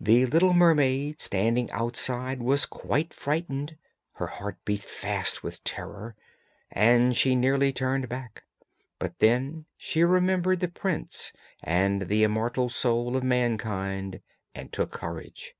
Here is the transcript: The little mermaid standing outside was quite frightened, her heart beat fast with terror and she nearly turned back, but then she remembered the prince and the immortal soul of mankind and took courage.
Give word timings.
The 0.00 0.26
little 0.26 0.52
mermaid 0.54 1.20
standing 1.20 1.70
outside 1.70 2.42
was 2.42 2.66
quite 2.66 3.14
frightened, 3.14 3.76
her 4.14 4.26
heart 4.26 4.56
beat 4.64 4.82
fast 4.82 5.44
with 5.44 5.62
terror 5.62 6.16
and 6.72 7.16
she 7.16 7.36
nearly 7.36 7.72
turned 7.72 8.08
back, 8.08 8.42
but 8.98 9.20
then 9.20 9.66
she 9.76 10.02
remembered 10.02 10.58
the 10.58 10.66
prince 10.66 11.32
and 11.62 12.08
the 12.08 12.24
immortal 12.24 12.68
soul 12.68 13.16
of 13.16 13.22
mankind 13.22 14.20
and 14.52 14.72
took 14.72 14.90
courage. 14.90 15.54